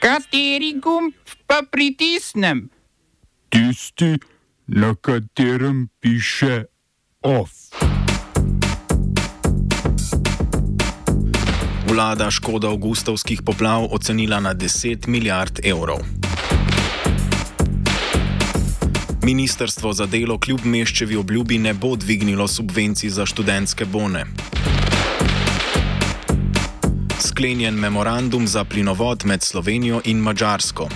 [0.00, 1.12] Kateri gumb
[1.46, 2.70] pa pritisnem?
[3.52, 4.16] Tisti,
[4.66, 6.64] na katerem piše
[7.20, 7.50] OF.
[11.88, 16.00] Vlada škodo avgustovskih poplav ocenila na 10 milijard evrov.
[19.22, 24.24] Ministrstvo za delo kljub meščevi obljubi ne bo dvignilo subvencij za študentske bone.
[27.40, 30.88] Sklenjen memorandum za plinovod med Slovenijo in Mačarsko.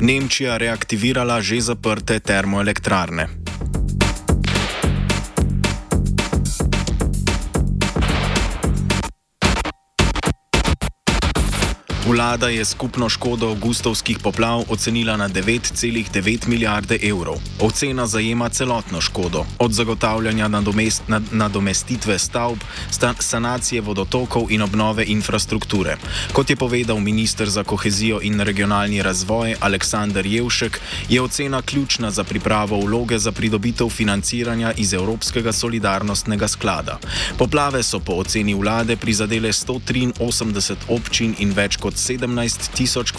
[0.00, 3.43] Nemčija reaktivirala že zaprte termoelektrarne.
[12.06, 17.36] Vlada je skupno škodo avgustovskih poplav ocenila na 9,9 milijarde evrov.
[17.60, 22.58] Ocena zajema celotno škodo, od zagotavljanja nadomest, nad, nadomestitve stavb,
[23.18, 25.96] sanacije vodotokov in obnove infrastrukture.
[26.32, 32.24] Kot je povedal ministr za kohezijo in regionalni razvoj Aleksandr Jevšek, je ocena ključna za
[32.24, 36.98] pripravo vloge za pridobitev financiranja iz Evropskega solidarnostnega sklada.
[37.38, 43.12] Poplave so po oceni vlade prizadele 183 občin in več kot 17 tisoč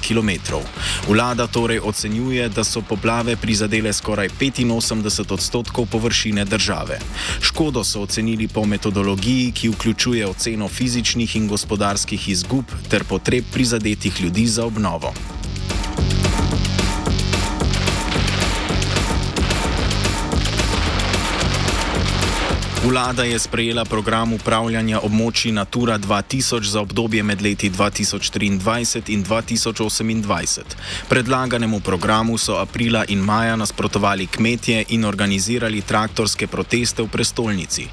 [0.00, 0.60] km2.
[1.08, 6.98] Vlada torej ocenjuje, da so poplave prizadele skoraj 85 odstotkov površine države.
[7.40, 14.20] Škodo so ocenili po metodologiji, ki vključuje oceno fizičnih in gospodarskih izgub ter potreb prizadetih
[14.20, 15.14] ljudi za obnovo.
[22.84, 30.60] Vlada je sprejela program upravljanja območij Natura 2000 za obdobje med leti 2023 in 2028.
[31.08, 37.84] Predlaganemu programu so aprila in maja nasprotovali kmetje in organizirali traktorske proteste v prestolnici.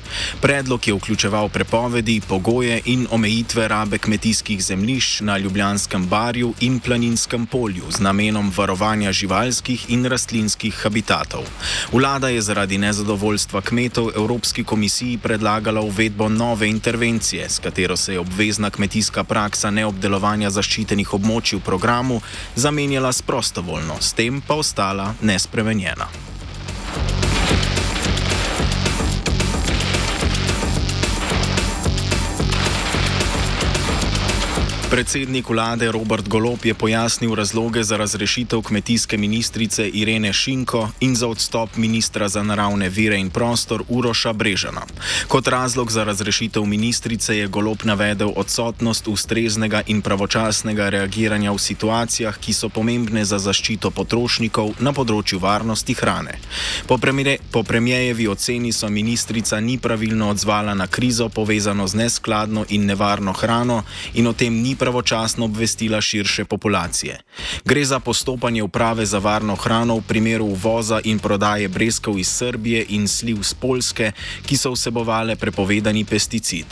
[0.42, 7.46] Predlog je vključeval prepovedi, pogoje in omejitve rabe kmetijskih zemljišč na Ljubljanskem barju in planinskem
[7.46, 11.44] polju z namenom varovanja živalskih in rastlinskih habitatov.
[11.92, 18.14] Vlada je zaradi nezadovoljstva kmetov Evropski komisiji komisiji predlagala uvedbo nove intervencije, s katero se
[18.14, 22.22] je obvezna kmetijska praksa neobdelovanja zaščitenih območij v programu
[22.56, 26.27] zamenjala s prostovoljno, s tem pa ostala nespremenjena.
[34.88, 41.28] Predsednik vlade Robert Golop je pojasnil razloge za razrešitev kmetijske ministrice Irene Šinko in za
[41.28, 44.82] odstop ministra za naravne vire in prostor Uroša Brežana.
[45.28, 52.38] Kot razlog za razrešitev ministrice je Golop navedel odsotnost ustreznega in pravočasnega reagiranja v situacijah,
[52.40, 56.40] ki so pomembne za zaščito potrošnikov na področju varnosti hrane.
[56.88, 62.66] Po, premire, po premijevi oceni so ministrica ni pravilno odzvala na krizo povezano z neskladno
[62.70, 63.84] in nevarno hrano
[64.14, 67.20] in o tem ni pravočasno obvestila širše populacije.
[67.66, 72.86] Gre za postopanje uprave za varno hrano v primeru uvoza in prodaje breskov iz Srbije
[72.90, 74.12] in sliv z Polske,
[74.46, 76.66] ki so vsebovale prepovedani pesticid.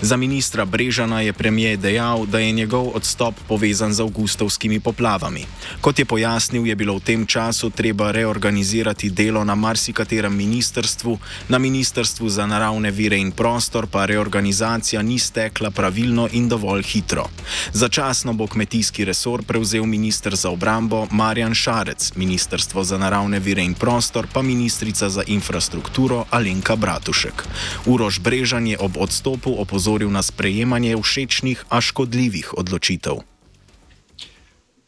[0.00, 5.46] Za ministra Brežana je premijer dejal, da je njegov odstop povezan z avgustovskimi poplavami.
[5.80, 11.58] Kot je pojasnil, je bilo v tem času treba reorganizirati delo na marsikaterem ministrstvu, na
[11.58, 17.28] ministrstvu za naravne vire in prostor pa reorganizacija ni stekla pravilno in dovolj hitro.
[17.72, 23.74] Začasno bo kmetijski resor prevzel ministr za obrambo Marjan Šarec, ministrstvo za naravne vire in
[23.74, 27.44] prostor pa ministrica za infrastrukturo Alenka Bratušek.
[27.86, 33.22] Urož Brežan je ob odstopu opozoril na sprejemanje všečnih, a škodljivih odločitev.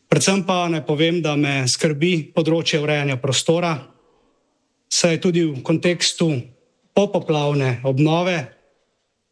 [0.09, 3.79] Predvsem pa naj povem, da me skrbi področje urejanja prostora,
[4.93, 6.29] saj tudi v kontekstu
[6.93, 8.37] popoplavne obnove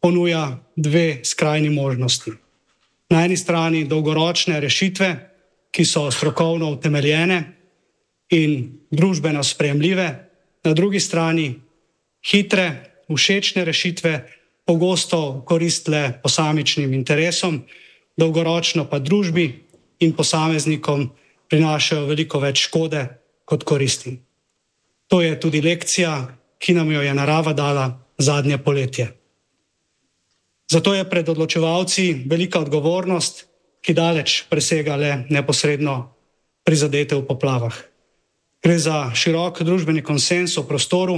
[0.01, 2.33] ponuja dve skrajni možnosti
[3.11, 5.09] na eni strani dolgoročne rešitve,
[5.71, 7.43] ki so strokovno utemeljene
[8.31, 10.07] in družbeno sprejemljive,
[10.63, 11.53] na drugi strani
[12.31, 12.67] hitre,
[13.11, 14.13] všečne rešitve,
[14.65, 17.61] pogosto koristile posamičnim interesom,
[18.17, 19.47] dolgoročno pa družbi
[19.99, 21.09] in posameznikom
[21.51, 23.03] prinašajo veliko več škode
[23.45, 24.15] kot koristi.
[25.11, 29.09] To je tudi lekcija, ki nam jo je narava dala zadnje poletje.
[30.71, 33.43] Zato je pred odločevalci velika odgovornost,
[33.83, 36.13] ki daleč presega le neposredno
[36.63, 37.75] prizadete v poplavah.
[38.63, 41.17] Gre za širok družbeni konsens o prostoru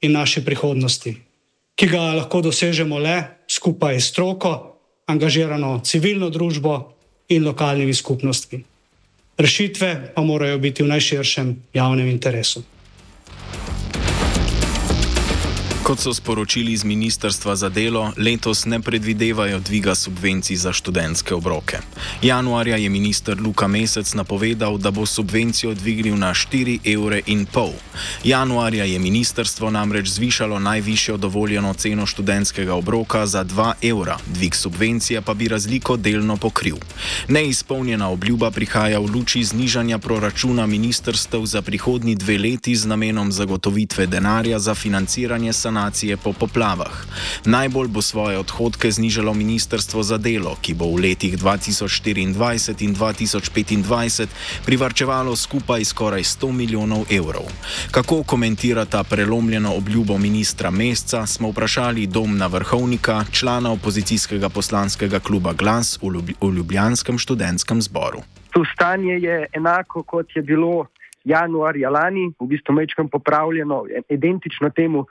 [0.00, 1.12] in naši prihodnosti,
[1.76, 4.52] ki ga lahko dosežemo le skupaj s stroko,
[5.10, 6.96] angažirano civilno družbo
[7.28, 8.62] in lokalnimi skupnostmi.
[9.36, 12.64] Rešitve pa morajo biti v najširšem javnem interesu.
[15.86, 21.78] Kot so sporočili iz Ministrstva za delo, letos ne predvidevajo dviga subvencij za študentske obroke.
[22.22, 27.20] Januarja je minister Luka Mesec napovedal, da bo subvencijo dvignil na 4,5 evra.
[28.24, 35.22] Januarja je ministrstvo namreč zvišalo najvišjo dovoljeno ceno študentskega obroka za 2 evra, dvig subvencije
[35.22, 36.76] pa bi razliko delno pokril.
[37.28, 44.06] Neizpolnjena obljuba prihaja v luči znižanja proračuna ministrstev za prihodnji dve leti z namenom zagotovitve
[44.06, 47.04] denarja za financiranje sanacije sanacije po poplavah.
[47.44, 54.26] Najbolj bo svoje odhodke znižalo Ministrstvo za delo, ki bo v letih 2024 in 2025
[54.64, 57.44] privrčevalo skupaj skoraj 100 milijonov evrov.
[57.92, 65.52] Kako komentira ta prelomljeno obljubo ministra Mesca, smo vprašali domna vrhovnika, člana opozicijskega poslanskega kluba
[65.52, 65.98] Glas
[66.40, 68.24] v Ljubljanskem študentskem zboru.
[68.56, 70.86] To stanje je enako, kot je bilo
[71.24, 75.04] januarja lani, v bistvu mečkam popravljeno, identično temu,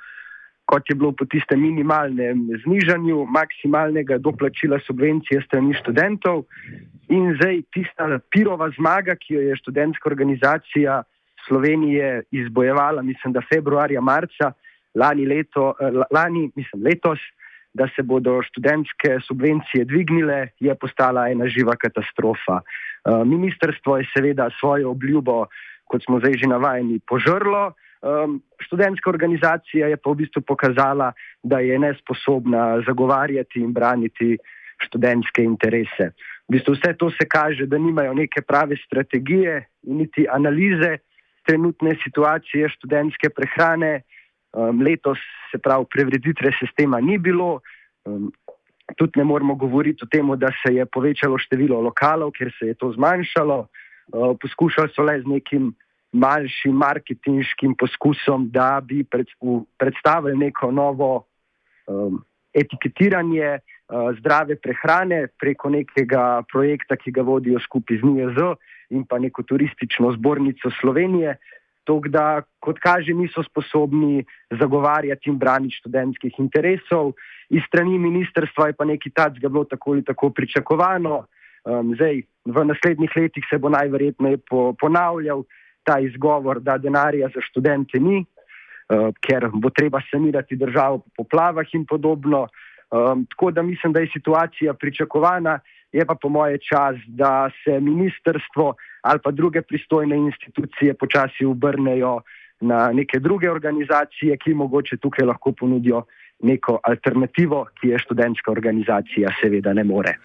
[0.65, 6.45] kot je bilo po tistem minimalnem znižanju maksimalnega doplačila subvencije strani študentov.
[7.09, 11.03] In zdaj tista pirova zmaga, ki jo je študentska organizacija
[11.47, 14.51] Slovenije izbojevala, mislim, da februarja, marca
[14.95, 15.73] lani, leto,
[16.11, 17.19] lani mislim, letos,
[17.73, 22.61] da se bodo študentske subvencije dvignile, je postala ena živa katastrofa.
[23.25, 25.45] Ministrstvo je seveda svojo obljubo,
[25.85, 27.73] kot smo zdaj že navajeni, požrlo.
[28.05, 31.09] Um, študentska organizacija je pa v bistvu pokazala,
[31.43, 34.37] da je nesposobna zagovarjati in braniti
[34.85, 36.11] študentske interese.
[36.45, 40.97] V bistvu vse to se kaže, da nimajo neke prave strategije in niti analize
[41.49, 44.01] trenutne situacije študentske prehrane.
[44.53, 45.17] Um, letos
[45.51, 47.61] se pravi, prevreditve sistema ni bilo.
[48.05, 48.29] Um,
[48.97, 52.77] tudi ne moremo govoriti o tem, da se je povečalo število lokalov, ker se je
[52.77, 53.65] to zmanjšalo.
[54.13, 55.73] Poskušali so le z nekim
[56.15, 61.11] manjšim marketinškim poskusom, da bi pred, v, predstavili neko novo
[61.87, 62.21] um,
[62.53, 68.39] etiketiranje uh, zdrave prehrane preko nekega projekta, ki ga vodijo skupaj z NIJZ
[68.95, 71.35] in pa neko turistično zbornico Slovenije.
[71.85, 77.11] Tok, da, kot kaže, niso sposobni zagovarjati in braniti študentskih interesov.
[77.53, 81.25] Iz strani ministrstva je pa nekaj takega bilo tako ali tako pričakovano.
[81.65, 85.43] Um, zdaj, v naslednjih letih se bo najverjetneje po, ponavljal,
[85.85, 91.73] ta izgovor, da denarja za študente ni, uh, ker bo treba sanirati državo po poplavah
[91.73, 92.47] in podobno.
[92.91, 95.59] Um, tako da mislim, da je situacija pričakovana,
[95.91, 102.21] je pa po moje čas, da se ministrstvo ali pa druge pristojne institucije počasi obrnejo
[102.61, 106.03] na neke druge organizacije, ki mogoče tukaj lahko ponudijo
[106.43, 110.15] neko alternativo, ki je študentska organizacija seveda ne more.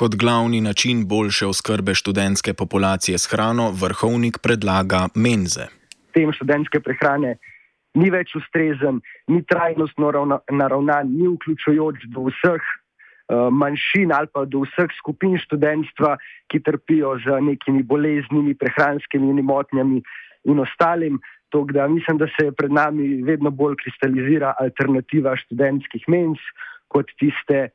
[0.00, 5.64] Kot glavni način boljše oskrbe študentske populacije s hrano, vrhovnik predlaga menze.
[6.12, 7.30] Tem študentske prehrane
[7.96, 8.98] ni več ustrezen,
[9.32, 10.10] ni trajnostno
[10.52, 16.18] naravnan, ni vključujoč do vseh uh, manjšin ali pa do vseh skupin študentstva,
[16.52, 20.02] ki trpijo z nekimi boleznimi, prehranskimi motnjami
[20.44, 21.22] in ostalim.
[21.48, 26.42] Tok, da mislim, da se pred nami vedno bolj kristalizira alternativa študentskih menz
[26.92, 27.70] kot tiste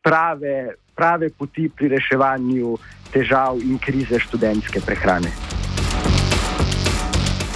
[0.00, 2.74] prave, prave poti pri reševanju
[3.14, 5.30] težav in krize študentske prehrane.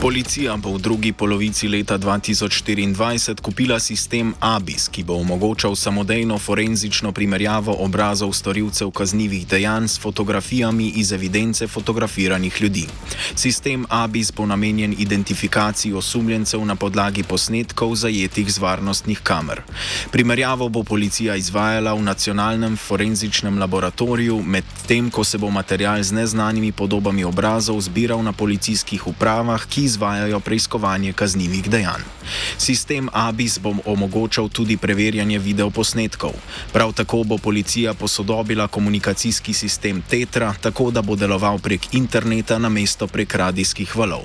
[0.03, 7.13] Policija bo v drugi polovici leta 2024 kupila sistem ABIS, ki bo omogočal samodejno forenzično
[7.13, 12.87] primerjavo obrazov storilcev kaznjivih dejanj s fotografijami iz evidence fotografiranih ljudi.
[13.35, 19.63] Sistem ABIS bo namenjen identifikaciji osumljencev na podlagi posnetkov zajetih z varnostnih kamer.
[20.11, 26.73] Primerjavo bo policija izvajala v nacionalnem forenzičnem laboratoriju, medtem ko se bo material z neznanimi
[26.73, 32.08] podobami obrazov zbiral na policijskih upravah, izvajajo preiskovanje kaznjivih dejanj.
[32.58, 36.32] Sistem ABIS bo omogočal tudi preverjanje videoposnetkov.
[36.72, 42.69] Prav tako bo policija posodobila komunikacijski sistem Tetra, tako da bo deloval prek interneta na
[42.69, 44.22] mesto prek radijskih valov.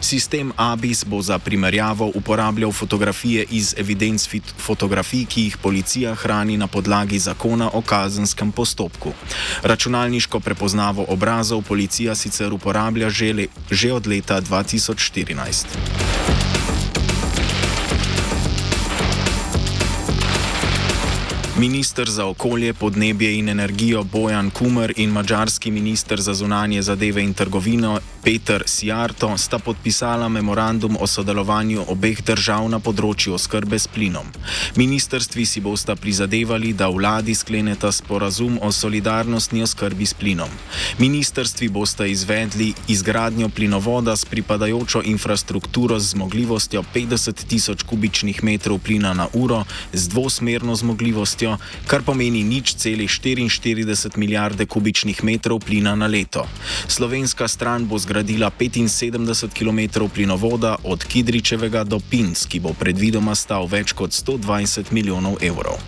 [0.00, 4.28] Sistem ABIS bo za primerjavo uporabljal fotografije iz evidenc
[4.58, 9.12] fotografij, ki jih policija hrani na podlagi zakona o kazenskem postopku.
[9.62, 14.78] Računalniško prepoznavo obrazov policija sicer uporablja že, le, že od leta 2000.
[14.78, 16.47] 2014.
[21.58, 27.34] Ministr za okolje, podnebje in energijo Bojan Kumer in mađarski ministr za zunanje zadeve in
[27.34, 34.26] trgovino Peter Sijarto sta podpisala memorandum o sodelovanju obeh držav na področju oskrbe s plinom.
[34.76, 40.50] Ministrstvi si bosta prizadevali, da vladi skleneta sporazum o solidarnostni oskrbi s plinom.
[40.98, 49.14] Ministrstvi bosta izvedli izgradnjo plinovoda s pripadajočo infrastrukturo z zmogljivostjo 50 tisoč kubičnih metrov plina
[49.14, 55.94] na uro z dvosmerno zmogljivostjo produkcijo, kar pomeni nič celih 44 milijarde kubičnih metrov plina
[55.94, 56.46] na leto.
[56.88, 63.66] Slovenska stran bo zgradila 75 km plinovoda od Kidričevega do Pinc, ki bo predvidoma stal
[63.66, 65.78] več kot 120 milijonov evrov.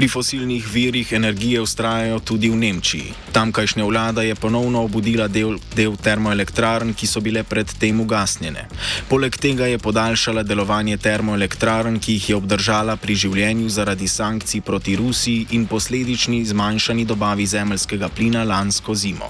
[0.00, 3.12] Pri fosilnih virih energije ustrajajo tudi v Nemčiji.
[3.32, 8.62] Tamkajšnja vlada je ponovno obudila del, del termoelektrarn, ki so bile predtem ugasnjene.
[9.10, 14.96] Poleg tega je podaljšala delovanje termoelektrarn, ki jih je obdržala pri življenju zaradi sankcij proti
[14.96, 19.28] Rusiji in posledični zmanjšani dobavi zemljskega plina lansko zimo.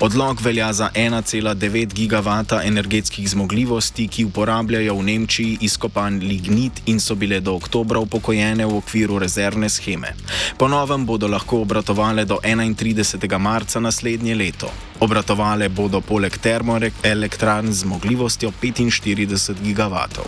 [0.00, 7.14] Odlog velja za 1,9 gigavata energetskih zmogljivosti, ki uporabljajo v Nemčiji izkopan lignit in so
[7.14, 10.14] bile do oktobra upokojene v okviru rezervne scheme scheme.
[10.56, 13.38] Po novem bodo lahko obratovale do 31.
[13.38, 14.70] marca naslednje leto.
[15.00, 20.24] Obratovale bodo poleg termoelektrarn z zmogljivostjo 45 gigavatov.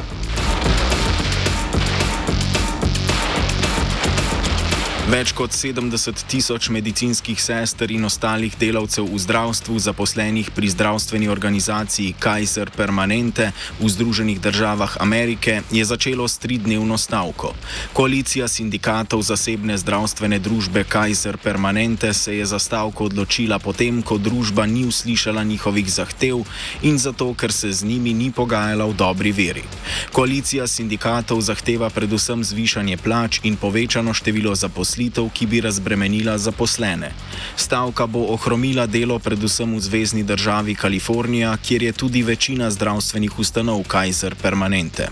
[5.09, 12.13] Več kot 70 tisoč medicinskih sester in ostalih delavcev v zdravstvu zaposlenih pri zdravstveni organizaciji
[12.21, 13.47] Kaiser Permanente
[13.81, 17.55] v Združenih državah Amerike je začelo s tridnevno stavko.
[17.97, 24.69] Koalicija sindikatov zasebne zdravstvene družbe Kaiser Permanente se je za stavko odločila potem, ko družba
[24.69, 26.45] ni uslišala njihovih zahtev
[26.85, 29.65] in zato, ker se z njimi ni pogajala v dobri veri.
[30.13, 37.13] Koalicija sindikatov zahteva predvsem zvišanje plač in povečano število zaposlenih zaposlitev, ki bi razbremenila zaposlene.
[37.57, 43.85] Stavka bo ohromila delo predvsem v zvezdni državi Kalifornija, kjer je tudi večina zdravstvenih ustanov
[43.87, 45.09] Kaiser Permanente.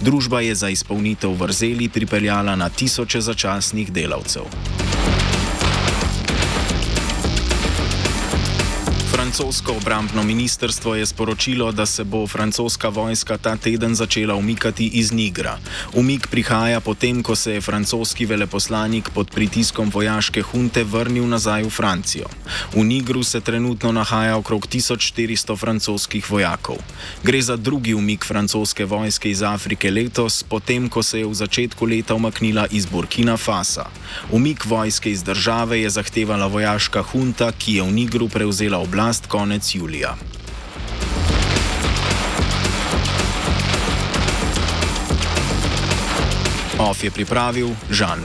[0.00, 4.44] Družba je za izpolnitev vrzeli pripeljala na tisoče začasnih delavcev.
[9.30, 15.12] Francosko obrambno ministrstvo je sporočilo, da se bo francoska vojska ta teden začela umikati iz
[15.12, 15.58] Nigra.
[15.94, 21.70] Umik prihaja potem, ko se je francoski veleposlanik pod pritiskom vojaške hunte vrnil nazaj v
[21.70, 22.26] Francijo.
[22.74, 26.76] V Nigru se trenutno nahaja okrog 1400 francoskih vojakov.
[27.22, 31.86] Gre za drugi umik francoske vojske iz Afrike letos, potem, ko se je v začetku
[31.86, 33.86] leta umaknila iz Burkina Fasa.
[34.32, 39.26] Umik vojske iz države je zahtevala vojaška hunta, ki je v Nigru prevzela oblast oblast
[39.26, 40.16] konec julija.
[46.78, 48.20] OF je pripravil Žan.